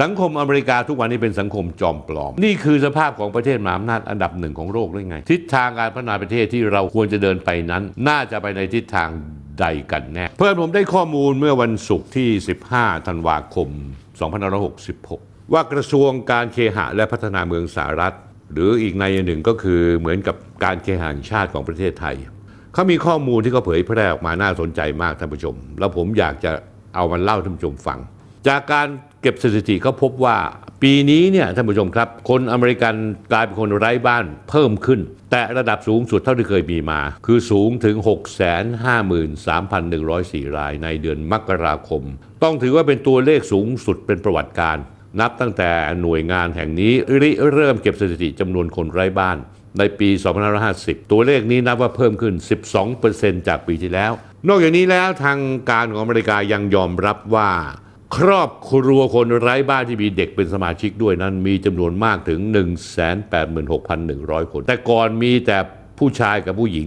[0.00, 9.08] สังคมอเมริกาทุกวันนี้เป็นสังคมจอมปลอม นี่คือสภาพของประเทศมหาอำนาจอันดับหนึ่งของโลกหรือไง ทิศทางการพัฒนาประเทศที่เราควรจะเดินไปนั้น น่าจะไปในทิศทาง
[9.60, 12.28] ใดกันแน่ เพื่อนผมได้ข้อมูลเมื่อวันศุกร์ที่
[12.68, 13.68] 15 ธันวาคม
[14.76, 18.14] 2566 ว่ากระทรวงการเคหะและพัฒนาเมืองสหรัฐ
[18.52, 22.16] หรืออีกในหนึ่งก็คือเหมือนกับการเคหะแห่งชาติของประเทศไทย
[22.74, 26.52] เขามีข้อมูลที่เขาเผยแพร่ออกมาน่าสนใจมากท่านผู้ชม แล้วผมอยากจะ
[26.94, 27.98] เอามันเล่าท่านผู้ชมฟัง
[28.48, 28.88] จากการ
[29.22, 30.38] เก็บสถิติเขาพบว่า
[30.82, 32.94] ปีนี้เนี่ยท่านผู้ชมครับ คนอเมริกัน
[33.32, 42.02] กลายเป็นคนไร้บ้านเพิ่มขึ้น แต่ระดับสูงสุดเท่าที่เคยมีมา คือสูงถึง 653,104 รายในเดือนมกราคม
[42.42, 44.76] ต้องถือว่าเป็นตัวเลขสูงสุดเป็นประวัติการ
[45.20, 45.70] นับตั้งแต่
[46.02, 49.38] หน่วยงานแห่งนี้ริเริ่มเก็บสถิติจำนวนคนไร้บ้าน
[49.78, 50.08] ในปี
[50.60, 52.34] 2550 ตัวเลขนี้นับว่าเพิ่มขึ้น
[52.90, 54.12] 12%จากปีที่แล้ว
[54.48, 55.38] นอกจากนี้แล้วทาง
[55.70, 57.50] การของอเมริกายังยอมรับว่า
[58.16, 62.40] ครอบครัวคนไร้บ้านที่มีเด็กเป็นสมาชิกด้วยนั้น มีจำนวนมากถึง
[63.26, 65.58] 186,100 คน แต่ก่อนมีแต่
[65.98, 66.86] ผู้ชายกับผู้หญิง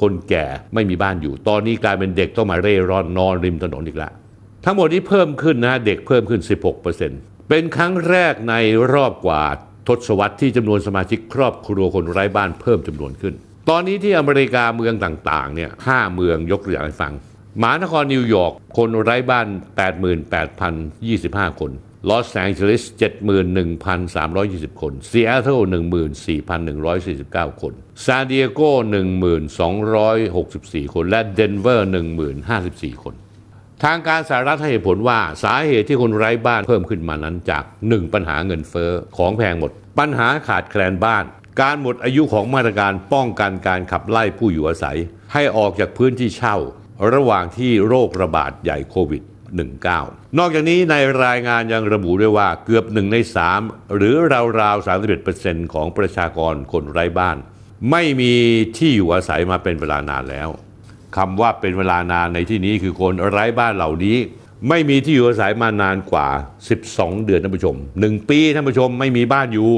[0.00, 4.12] คนแก่ไม่มีบ้านอยู่ ตอนนี้กลายเป็นเด็กต้องมาเร่ร่อนนอนริมถนนอีกแล้ว
[4.64, 6.40] ทั้งหมดนี้เพิ่มขึ้นนะเด็กเพิ่มขึ้น
[6.94, 8.54] 16%เป็นครั้งแรกใน
[8.92, 9.42] รอบกว่า
[9.88, 13.34] ทศวรรษที่จำนวนสมาชิกครอบครัวคนไร้บ้านเพิ่มจำนวนขึ้น
[13.70, 17.12] ตอนนี้ที่อเมริกาเมืองต่างๆเนี่ยห้าเมืองยกตัวอย่างให้ฟัง
[17.62, 19.46] มานครนิวยอร์กคนไร้บ้าน
[20.68, 21.72] 88,025 คน
[22.08, 22.82] ลอสแองเจลิส
[24.02, 25.60] 71,320 คนซีแอตเทิล
[27.60, 27.72] 14,149 คน
[28.04, 28.60] ซานดิเอโก
[29.78, 31.90] 1,264 คน และเดนเวอร์
[32.44, 33.14] 1,054 คน
[33.84, 41.24] ทางการสหรัฐให้เหตุผลว่าสาเหตุที่คนไร้บ้านเพิ่มขึ้นมานั้นจาก 1 ปัญหาเงินเฟ้อของแพงหมด ปัญหาขาดแคลนบ้าน
[41.60, 44.98] การหมดอายุของมาตรการป้องกันการขับไล่ผู้อยู่อาศัย
[45.32, 46.58] ให้ออกจากพื้นที่เช่า
[47.14, 49.22] ระหว่างที่โรคระบาดใหญ่โควิด
[49.80, 53.16] 19 นอกจากนี้ในรายงานยังระบุด้วยว่าเกือบหนึ่งใน
[53.56, 54.14] 3หรือ
[54.60, 54.88] ราวๆ
[55.24, 57.36] 31%ของประชากรคนไร้บ้าน
[57.90, 58.32] ไม่มี
[58.76, 60.48] ที่อยู่อาศัยมาเป็นเวลานานแล้ว
[61.16, 64.16] คำว่าเป็นเวลานานในที่นี้คือคนไร้บ้านเหล่านี้
[64.68, 66.28] ไม่มีที่อยู่อาศัยมานานกว่า
[66.78, 69.70] 12 เดือนท่านผู้ชม 1 ปีท่านผู้ชมไม่มีบ้านอยู่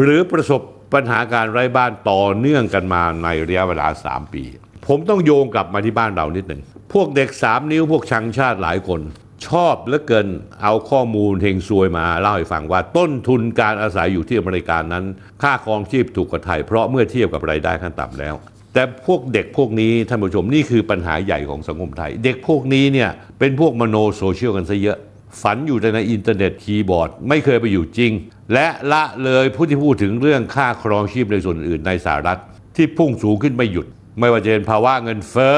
[0.00, 0.60] หรือประสบ
[0.94, 4.44] ปัญหาการไร้บ้านต่อเนื่องกันมาในระยะเวลา 3 ปี
[4.88, 6.62] ผมต้องโยงกลับมาที่บ้านเรานิดหนึ่ง
[6.92, 9.00] พวกเด็ก3นิ้วพวกชังชาติหลายคน
[9.46, 10.28] ชอบเหลือเกิน
[10.62, 15.04] เอาข้อมูลเฮงซวยมาเล่าให้ฟังว่าต้นทุนการอาศัยอยู่ที่อเมริกานั้น
[15.42, 18.34] ค่าครองชีพถูกกว่าไทยเพราะเมื่อเทียบกับรายได้ขั้นต่ำแล้ว
[18.74, 24.98] แต่พวกเด็กพวกนี้ท่านผู้ชมนี่คือปัญหาใหญ่ของสังคมไทย เด็กพวกนี้เนี่ยเป็นพวกมโนโซเชียลกันซะเยอะ
[25.42, 28.12] ฝันอยู่แต่ในอินเทอร์เน็ตคีย์บอร์ด ไม่เคยไปอยู่จริง
[28.52, 32.40] และละเลยผู้ที่พูดถึงเรื่องค่าครองชีพในส่วนอื่นในสหรัฐ
[32.76, 33.86] ที่พุ่งสูงขึ้นไม่หยุด
[34.20, 35.56] ไม่ว่าจะเป็นภาวะเงินเฟ้อ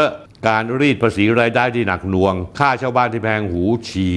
[0.48, 4.08] การรีดภาษีรายได้ที่หนักหน่วง ค่าเช่าบ้านที่แพงหูฉี่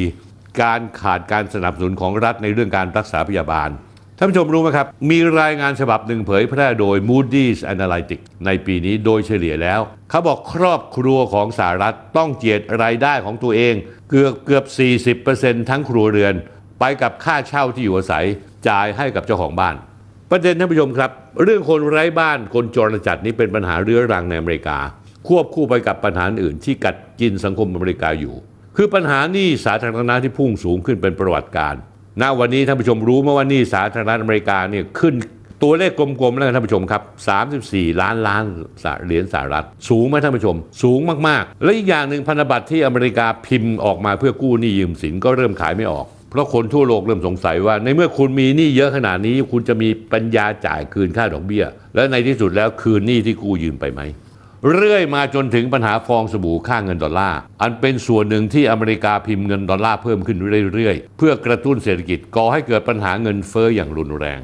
[0.61, 3.69] การขาดการสนับสนุนของรัฐในเรื่องการรักษาพยาบาล
[4.17, 13.73] ท่านผู้ชมรู้ไหมครับ มีรายงานฉบับหนึ่งเผยแพร่โดย Moody's Analytics ในปีนี้โดยเฉลี่ยแล้ว เขาบอกครอบครัวของสหรัฐต้องเจียดรายได้ของตัวเอง
[14.09, 14.65] เกือบเกือบ
[15.17, 16.33] 40%ทั้งครัวเรือน
[16.79, 18.25] ไปกับค่าเช่าที่อยู่อาศัย
[18.67, 19.75] จ่ายให้กับเจ้าของบ้าน
[20.35, 21.11] ประเด็นท่านผู้ชมครับ
[21.43, 24.77] เรื่องคนไร้บ้านคนจรจัดนี้เป็นปัญหาเรื้อรังในอเมริกา
[25.27, 28.35] ควบคู่ไปกับปัญหาอื่นที่กัดกินสังคมอเมริกาอยู่
[28.75, 31.81] คือปัญหาหนี้สาธารณะที่พุ่งสูงขึ้นเป็นประวัติการณ์
[32.21, 35.13] ณวันนี้ท่านผู้ชมรู้ไหมว่าหนี้สาธารณะอเมริกาเนี่ยขึ้น
[35.63, 37.01] ตัวเลขกลมๆแล้วท่านผู้ชมครับ
[37.51, 38.43] 34 ล้านล้าน
[39.05, 51.63] เหรียญสหรัฐ สูงไหมท่านผู้ชม สูงมากๆ และอีกอย่างหนึ่งพันธบัตรที่อเมริกาพิมพ์ออกมาเพื่อกู้หนี้ยืมสินก็เริ่มขายไม่ออก เพราะคนทั่วโลกเริ่มสงสัยว่า ในเมื่อคุณมีหนี้เยอะขนาดนี้ คุณจะมีปัญญาจ่ายคืนค่าดอกเบี้ย
[51.95, 54.01] และในที่สุดแล้วคืนหนี้ที่กู้ยืมไปไหม
[54.75, 60.37] เรื่อยมาจนถึงปัญหาฟองสบู่ค่าเงินดอลลาร์ อันเป็นส่วนหนึ่งที่อเมริกาพิมพ์เงินดอลลาร์เพิ่มขึ้น
[60.73, 64.39] เรื่อยๆ เพื่อกระตุ้นเศรษฐกิจก่อให้เกิดปัญหาเงินเฟ้ออย่างรุนแรง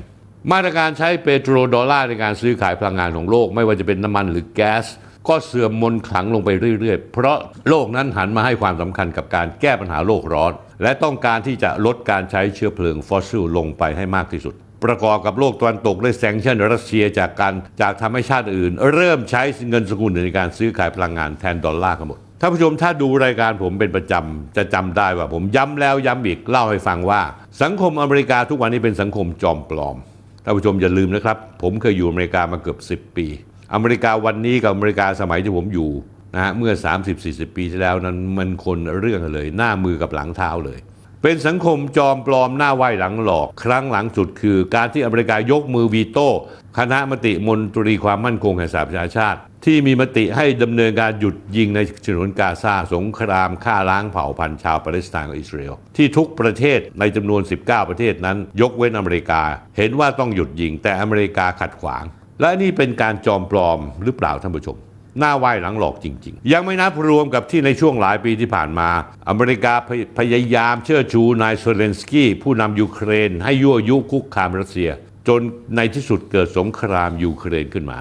[0.52, 4.86] มาตรการใช้เปโตรดอลลาร์ในการซื้อขายพลังงานของโลก ไม่ว่าจะเป็นน้ำมันหรือแก๊ส
[5.28, 6.50] ก็เสื่อมมนต์ขลังลงไป
[6.80, 7.38] เรื่อยๆ เพราะ
[7.69, 10.52] โลกนั้นหันมาให้ความสำคัญกับการแก้ปัญหาโลกร้อน
[10.84, 14.53] และต้องการที่จะลดการใช้เชื้อเพลิงฟอสซิลลงไปให้มากที่สุด
[14.85, 27.22] ประกอบกับโลกตะวันตกได้ sanction รัสเซียจากการจากทำให้ชาติอื่น เริ่มใช้เงินสกุลในการซื้อขายพลังงานแทนดอลลาร์กันหมดท่านผู้ชมถ้าดูรายการผมเป็นประจำ จะจำได้ว่าผมย้ำแล้วย้ำอีกเล่าให้ฟังว่า
[27.61, 29.97] สังคมอเมริกาทุกวันนี้เป็นสังคมจอมปลอม
[30.44, 33.28] ท่านผู้ชมอย่าลืมนะครับ ผมเคยอยู่อเมริกามาเกือบ 10 ปี
[33.74, 35.92] อเมริกาวันนี้กับอเมริกาสมัยที่ผมอยู่
[36.34, 36.72] นะฮะเมื่อ
[37.16, 40.80] 30-40 ปีที่แล้วนั้นมันคนเรื่องเลย หน้ามือกับหลังเท้าเลย
[41.24, 46.30] เป็นสังคมจอมปลอมหน้าไหวหลังหลอก ครั้งหลังสุดคือ การที่อเมริกายกมือวีโต้
[46.78, 59.42] คณะมติมนตรีความมั่นคงแห่งสหประชาชาติ ที่มีมติให้ดำเนินการหยุดยิงในฉนวนกาซาสงครามฆ่าล้างเผ่าพันธุ์ชาวปาเลสไตน์กับอิสราเอลที่ทุกประเทศในจำนวน 19 ประเทศนั้น ยกเว้นอเมริกา
[59.78, 62.04] เห็นว่าต้องหยุดยิงแต่อเมริกาขัดขวาง
[62.41, 64.78] และนี่เป็นการจอมปลอมหรือเปล่าท่านผู้ชม
[65.20, 68.90] หน้าไหว้หลังหลอกจริง ๆ ยังไม่นับรวมกับที่ในช่วงหลายปีที่ผ่านมา
[69.30, 69.74] อเมริกา
[70.20, 74.90] พยายามเชื่อชูนายโซเลนสกี้ผู้นำยูเครน ให้ยั่วยุคุกคามรัสเซีย
[75.28, 75.41] จน
[75.76, 78.00] ในที่สุดเกิดสงครามยูเครนขึ้นมา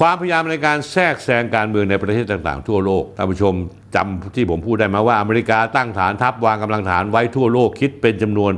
[0.00, 3.54] ความพยายามในการแทรกแซงการเมืองในประเทศต่างๆ ทั่วโลกท่านผู้ชม
[3.94, 8.52] จำที่ผมพูดได้ไหมว่าอเมริกาตั้งฐานทัพวางกำลังฐานไว้ทั่วโลกคิดเป็นจำนวน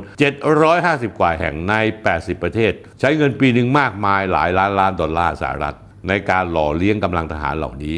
[0.57, 1.73] 750 กว่าแห่งใน
[2.09, 5.75] 80 ประเทศ ใช้เงินปีหนึ่งมากมายหลายล้านล้านดอลลาร์สหรัฐ
[6.07, 7.97] ในการหล่อเลี้ยงกำลังทหารเหล่านี้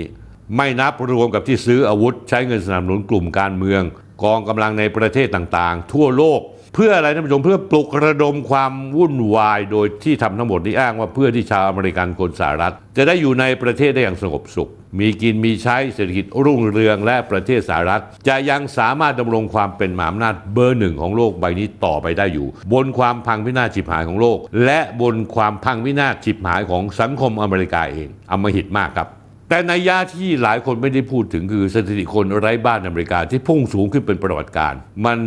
[0.58, 3.82] ไม่นับรวมกับที่ซื้ออาวุธ ใช้เงินสนับสนุนกลุ่มการเมือง
[4.24, 6.42] กองกำลังในประเทศต่างๆ ทั่วโลก
[6.74, 29.10] เพื่ออะไรท่านผู้ชมเพื่อปลุกระดมความวุ่นวาย โดยที่ทำทั้งหมดนี้อ้างว่าเพื่อที่ชาวอเมริกันคนสหรัฐ จะได้อยู่ในประเทศได้อย่างสงบสุข มีกินมีใช้เศรษฐกิจรุ่งเรืองและประเทศสหรัฐ จะยังสามารถดำรงความเป็นมหาอำนาจเบอร์หนึ่งของโลกใบนี้ต่อไปได้อยู่ บนความพังพินาศฉิบหายของโลก และบนความพังพินาศฉิบหายของสังคมอเมริกาเองอมหิตมากครับ
[29.54, 34.74] แต่ในยะที่หลายคนไม่ได้พูดถึงคือสถิติคนไร้บ้านอเมริกาที่พุ่งสูงขึ้นเป็นประวัติการ
[35.06, 35.20] มัน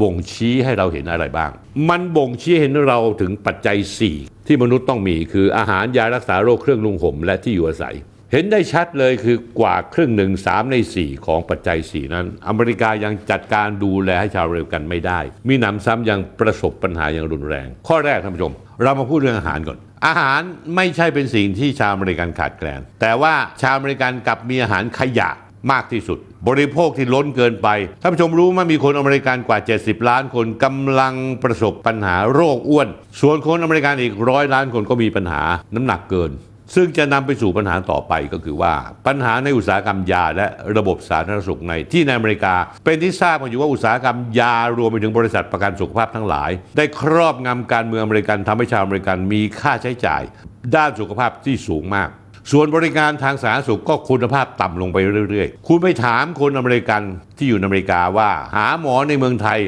[0.00, 1.50] บ่งชี้ให้เราเห็นอะไรบ้าง
[1.88, 3.76] มันบ่งชี้เห็นเราถึงปัจจัย
[4.12, 7.94] 4 ที่มนุษย์ต้องมีคืออาหารยารักษาโรคเครื่องลุงห่มและที่อยู่อาศัย
[8.32, 18.52] เห็นได้ชัดเลยคือกว่าครึ่งหนึ่งสามใน 4 ของปัจจัย 4 นั้น อเมริกายังจัดการดูแลให้ชาวอเมริกันไม่ได้ มีหนำซ้ำยังประสบปัญหาอย่างรุนแรง ข้อแรกท่านผู้ชม
[18.82, 20.40] เรามาพูดเรื่องอาหารก่อน อาหาร
[20.76, 25.30] ไม่ใช่เป็นสิ่งที่ชาวอเมริกันขาดแคลน แต่ว่าชาวอเมริกันกลับมีอาหารขยะ
[25.72, 27.68] มากที่สุด บริโภคที่ล้นเกินไป
[28.02, 32.88] ท่านผู้ชมรู้ไหมมีคนอเมริกันกว่า 70 ล้านคนกำลังประสบปัญหาโรคอ้วน
[33.20, 35.42] ส่วนคนอเมริกันอีกร้อยล้านคนก็มีปัญหา
[35.74, 36.32] น้ำหนักเกิน
[36.74, 38.74] ซึ่งจะนำไปสู่ปัญหาต่อไปก็คือว่า
[39.06, 40.46] ปัญหาในอุตสาหกรรมยาและ
[40.78, 42.54] ระบบสาธารณสุขในที่ในอเมริกา
[42.84, 50.22] เป็นที่ทราบกันอยู่ว่าอุตสาหกรรมยารวมไปถึงบริษัทประกันสุขภาพทั้งหลาย ได้ครอบงำการเมืองอเมริกันทำให้ชาวอเมริกันมีค่าใช้จ่าย
[50.76, 52.10] ด้านสุขภาพที่สูงมาก
[52.52, 54.96] ส่วนบริการทางสาธารณสุขก็คุณภาพต่ำลงไป
[55.30, 57.02] เรื่อย ๆ คุณไปถามคนอเมริกัน
[57.36, 59.58] ที่อยู่ในอเมริกาว่า หาหมอในเมืองไทย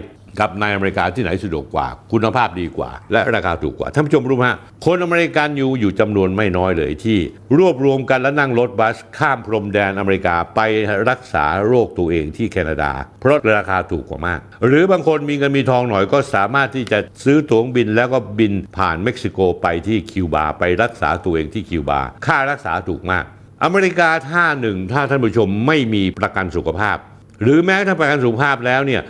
[0.41, 4.47] กับในอเมริกาที่ไหนสะดวกกว่า คุณภาพดีกว่า และราคาถูกกว่าท่านผู้ชมรู้ไหม
[4.87, 7.19] คนอเมริกันอยู่อยู่จำนวนไม่น้อยเลยที่
[7.59, 10.61] รวบรวมกันและนั่งรถบัส ข้ามพรมแดนอเมริกาไป
[11.09, 23.25] รักษาโรคตัวเองที่แคนาดา เพราะราคาถูกกว่ามาก หรือบางคนมีเงินมีทองหน่อยก็สามารถที่จะซื้อตั๋วบินแล้วก็บินผ่านเม็กซิโกไปที่คิวบาไปรักษาตัวเองที่คิวบาค่ารักษาถูกมาก
[23.65, 26.97] อเมริกาท่าหนึ่งถ้าท่านผู้ชมไม่มีประกันสุขภาพ
[27.43, 29.03] หรือแม้ถ้าประกันสุขภาพแล้วเนี่ย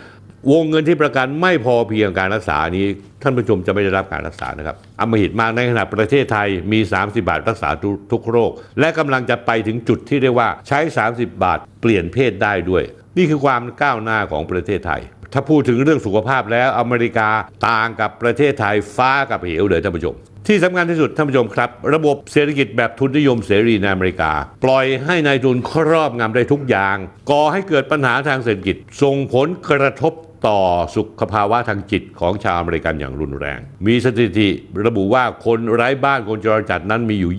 [0.49, 2.85] วงเงินที่ประกันไม่พอเพียงการรักษานี้
[3.21, 10.79] ท่านผู้ชมจะไม่ได้รับการรักษานะครับอมหิตมากในขณะประเทศไทยมี 30 บาทรักษาทุกทุกโรค และกำลังจะไปถึงจุดที่เรียกว่าใช้
[11.09, 12.83] 30 บาทเปลี่ยนเพศได้ด้วย
[13.17, 15.01] นี่คือความก้าวหน้าของประเทศไทย
[15.33, 17.29] ถ้าพูดถึงเรื่องสุขภาพแล้วอเมริกา
[17.69, 20.15] ต่างกับประเทศไทยฟ้ากับเหวเลยท่านผู้ชม
[20.47, 24.31] ที่สำคัญที่สุดท่านผู้ชมครับ ระบบเศรษฐกิจแบบทุนนิยมเสรีในอเมริกา
[24.63, 26.97] ปล่อยให้นายทุนครอบงำได้ทุกอย่าง
[27.31, 30.13] ก่อให้เกิดปัญหาทางเศรษฐกิจส่งผลกระทบ
[30.47, 30.59] ต่อ
[30.95, 34.49] สุขภาวะทางจิตของชาวอเมริกันอย่างรุนแรง มีสถิติ
[34.85, 37.33] ระบุว่าคนไร้บ้านคนจรจัดนั้นมีอยู่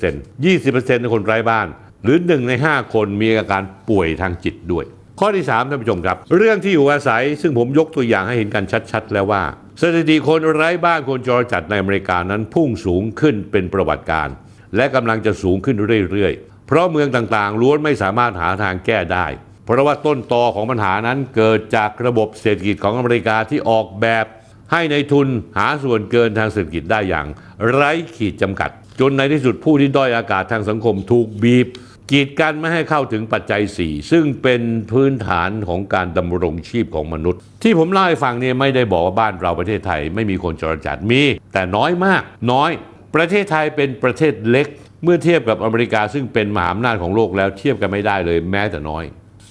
[0.00, 1.66] 20% 20%ของคนไร้บ้าน
[2.04, 4.84] หรือ 1 ใน 5 คนมีอาการป่วยทางจิตด้วย
[5.20, 9.42] ข้อที่ 3 ท่านผู้ชมครับ เรื่องที่อยู่อาศัยซึ่งผมยกตัวอย่างให้เห็นกันชัดๆ แล้วว่า
[9.80, 14.28] สถิติคนไร้บ้านคนจรจัดในอเมริกานั้นพุ่งสูงขึ้นเป็นประวัติการ
[14.76, 15.76] และกำลังจะสูงขึ้น
[16.12, 19.26] เรื่อยๆ เพราะเมืองต่างๆ ล้วนไม่สามารถหาทางแก้ได้
[19.68, 24.26] เพราะว่าต้นตอของปัญหานั้นเกิดจากระบบเศรษฐกิจของอเมริกาที่ออกแบบ
[24.72, 27.26] ให้ในทุนหาส่วนเกินทางเศรษฐกิจได้อย่าง
[27.70, 28.70] ไร้ขีดจำกัด
[29.00, 31.66] จนในที่สุดผู้ที่ด้อยอากาศทางสังคมถูกบีบ
[32.10, 41.22] กีดกันไม่ให้เข้าถึงปัจจัย 4 ซึ่งเป็นพื้นฐานของการดำรงชีพของมนุษย์ ที่ผมเล่าให้ฟังเนี่ยไม่ได้บอกว่าบ้านเราประเทศไทย ไม่มีคนจรจัดมี
[41.52, 42.22] แต่น้อยมาก
[42.52, 42.70] น้อย
[43.14, 44.66] ประเทศไทยเป็นประเทศเล็ก
[45.04, 49.04] เมื่อเทียบกับอเมริกาซึ่งเป็นมหาอำนาจของโลกแล้วเทียบกันไม่ได้เลยแม้แต่น้อย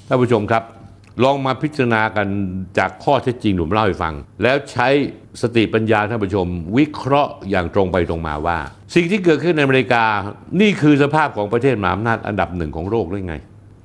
[0.10, 0.64] ท่านผู้ชมครับ
[1.24, 2.28] ลองมาพิจารณากัน
[2.78, 4.88] จากข้อเท็จจริงผมเล่าให้ฟัง แล้วใช้
[5.42, 6.48] สติปัญญาท่านผู้ชม
[6.78, 8.58] วิเคราะห์อย่างตรงไปตรงมาว่า
[8.96, 10.04] สิ่งที่เกิดขึ้นในอเมริกา
[10.62, 13.36] นี่คือสภาพของประเทศมหาอำนาจอันดับหนึ่งของโลกหรือไง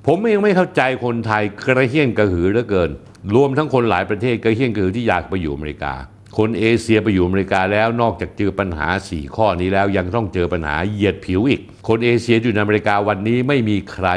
[0.07, 2.89] ผมเองไม่เข้าใจคนไทยกระเฮี้ยนกระหือเหลือเกิน
[3.35, 5.93] รวมทั้งคนหลายประเทศกระเฮี้ยนกระหือที่อยากไปอยู่อเมริกา
[6.37, 14.09] คนเอเชียไปอยู่อเมริกาแล้วนอกจากเจอปัญหา 4 ข้อนี้แล้วยังต้องเจอปัญหาเหยียดผิวอีก คนเอเชียอยู่ในอเมริกาวันนี้ไม่มีใคร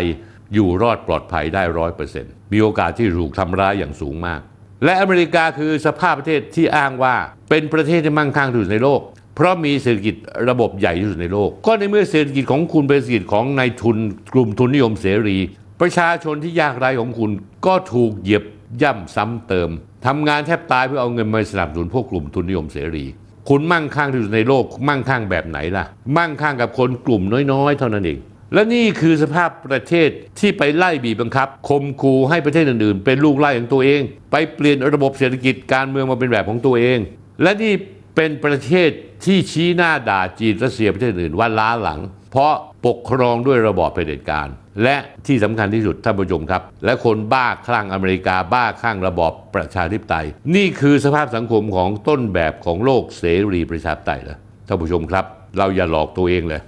[0.54, 4.40] อยู่รอดปลอดภัยได้ร้อยเปอร์เซ็นต์มีโอกาสที่ถูกทำร้ายอย่างสูงมาก
[4.84, 7.14] และอเมริกาคือสภาพประเทศที่อ้างว่า
[7.50, 9.00] เป็นประเทศที่มั่งคั่งที่สุดในโลก
[9.34, 10.14] เพราะมีเศรษฐกิจ
[10.50, 13.96] ระบบใหญ่ที่สุดในโลก ก็ในเมื่อเศรษฐกิจของคุณเป็นเศรษฐกิจของนายทุน
[14.34, 15.36] กลุ่มทุนนิยมเสรี
[15.80, 17.30] ประชาชนที่ยากไร้ของคุณ
[17.66, 18.44] ก็ถูกเหยียบ
[18.82, 19.70] ย่ำซ้ำเติม
[20.06, 23.04] ทำงานแทบตายเพื่อเอาเงินมาสนับสนุนพวกกลุ่มทุนนิยมเสรี
[23.48, 25.84] คุณมั่งคั่งที่สุดในโลก มั่งคั่งแบบไหนล่ะ
[26.16, 27.22] มั่งคั่งกับคนกลุ่ม
[27.52, 28.18] น้อยๆ เท่านั้นเอง
[28.54, 30.08] และนี่คือสภาพประเทศ
[30.40, 34.00] ที่ไปไล่บีบบังคับคมคูให้ประเทศอื่นๆ เป็นลูกไล่ของตัวเอง
[34.32, 36.98] ไปเปลี่ยนระบบเศรษฐกิจการเมืองมาเป็นแบบของตัวเอง
[37.42, 37.74] และนี่
[38.16, 38.90] เป็นประเทศ
[39.24, 42.00] ที่ชี้หน้าด่าจีนรัสเซียประเทศอื่นว่าล้าหลัง
[42.30, 42.54] เพราะ
[42.86, 44.48] ปกครองด้วยระบอบเผด็จการ
[44.82, 50.26] และที่สำคัญที่สุดท่านผู้ชมครับ และคนบ้าคลั่งอเมริกาบ้าคลั่งระบอบประชาธิปไตย
[50.56, 55.24] นี่คือสภาพสังคมของต้นแบบของโลกเสรีประชาธิปไตยเหรอท่านผู้ชมครับ
[55.58, 56.62] เราอย่าหลอกตัวเองเลย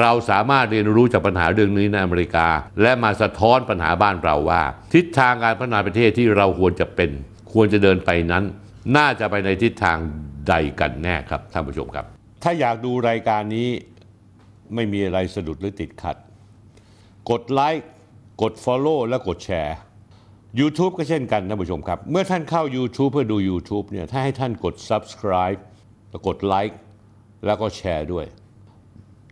[0.00, 2.48] เราสามารถเรียนรู้จากปัญหาเรื่องนี้ในอเมริกา
[2.82, 4.62] และมาสะท้อนปัญหาบ้านเราว่า
[4.94, 7.10] ทิศทางการพัฒนาประเทศที่เราควรจะเป็น
[7.52, 8.44] ควรจะเดินไปนั้น
[8.96, 9.98] น่าจะไปในทิศทาง
[10.48, 12.04] ใดกันแน่ครับท่านผู้ชมครับ
[12.42, 13.68] ถ้าอยากดูรายการนี้
[14.74, 16.16] ไม่มีอะไรสะดุดหรือติดขัด
[17.30, 17.88] กดไลค์
[18.42, 19.76] กด Follow และกดแชร์
[20.60, 25.60] YouTube ก็เช่นกันท่านผู้ชมครับ เมื่อท่านเข้า YouTube เพื่อดู YouTube เนี่ยถ้าให้ท่านกด Subscribe
[26.10, 26.78] แล้วกดไลค์
[27.46, 28.26] แล้วก็แชร์ด้วย